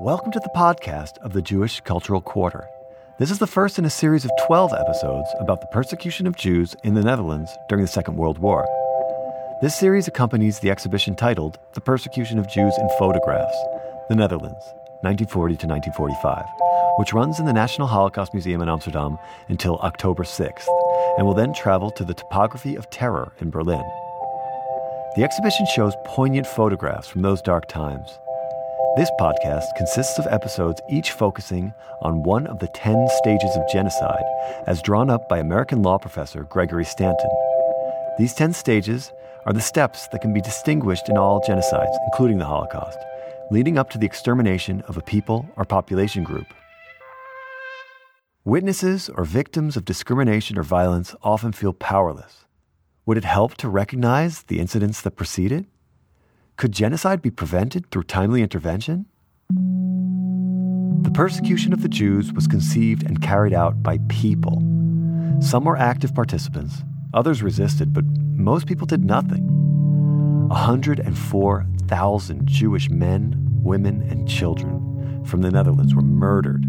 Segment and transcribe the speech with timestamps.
[0.00, 2.68] Welcome to the podcast of the Jewish Cultural Quarter.
[3.20, 6.74] This is the first in a series of 12 episodes about the persecution of Jews
[6.82, 8.66] in the Netherlands during the Second World War.
[9.62, 13.56] This series accompanies the exhibition titled The Persecution of Jews in Photographs,
[14.08, 14.64] the Netherlands,
[15.02, 16.44] 1940 to 1945,
[16.98, 19.16] which runs in the National Holocaust Museum in Amsterdam
[19.48, 20.66] until October 6th,
[21.18, 23.84] and will then travel to the Topography of Terror in Berlin.
[25.16, 28.18] The exhibition shows poignant photographs from those dark times.
[28.96, 34.22] This podcast consists of episodes each focusing on one of the 10 stages of genocide
[34.68, 37.30] as drawn up by American law professor Gregory Stanton.
[38.18, 39.10] These 10 stages
[39.46, 42.98] are the steps that can be distinguished in all genocides, including the Holocaust,
[43.50, 46.46] leading up to the extermination of a people or population group.
[48.44, 52.44] Witnesses or victims of discrimination or violence often feel powerless
[53.06, 55.66] would it help to recognize the incidents that preceded?
[56.56, 59.06] Could genocide be prevented through timely intervention?
[61.02, 64.62] The persecution of the Jews was conceived and carried out by people.
[65.40, 69.48] Some were active participants, others resisted, but most people did nothing.
[70.48, 76.64] 104,000 Jewish men, women, and children from the Netherlands were murdered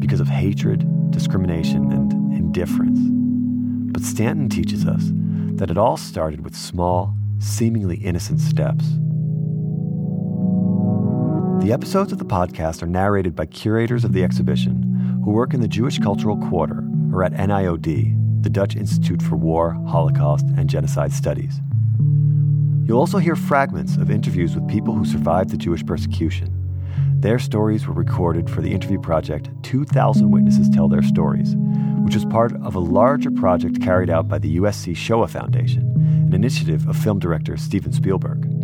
[0.00, 3.00] because of hatred, discrimination, and indifference.
[3.92, 5.10] But Stanton teaches us
[5.56, 8.86] that it all started with small, seemingly innocent steps.
[11.60, 15.60] The episodes of the podcast are narrated by curators of the exhibition who work in
[15.60, 21.12] the Jewish Cultural Quarter or at NIOD, the Dutch Institute for War, Holocaust, and Genocide
[21.12, 21.60] Studies.
[22.84, 26.52] You'll also hear fragments of interviews with people who survived the Jewish persecution.
[27.20, 31.56] Their stories were recorded for the interview project 2,000 Witnesses Tell Their Stories,
[32.04, 35.82] which was part of a larger project carried out by the USC Shoah Foundation,
[36.26, 38.55] an initiative of film director Steven Spielberg.